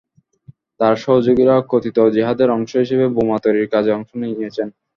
তাঁর 0.79 0.95
সহযোগীরা 0.97 1.55
কথিত 1.69 1.97
জিহাদের 2.15 2.49
অংশ 2.51 2.71
হিসেবে 2.83 3.05
বোমা 3.15 3.37
তৈরির 3.43 3.67
কাজে 3.73 3.91
অংশ 3.97 4.09
নিয়েছেন। 4.21 4.67